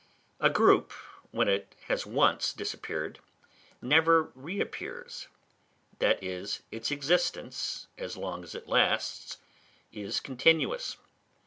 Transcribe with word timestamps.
A 0.39 0.49
group, 0.49 0.93
when 1.29 1.47
it 1.47 1.75
has 1.85 2.07
once 2.07 2.53
disappeared, 2.53 3.19
never 3.83 4.31
reappears; 4.33 5.27
that 5.99 6.23
is, 6.23 6.63
its 6.71 6.89
existence, 6.89 7.85
as 7.99 8.17
long 8.17 8.43
as 8.43 8.55
it 8.55 8.67
lasts, 8.67 9.37
is 9.93 10.19
continuous. 10.19 10.97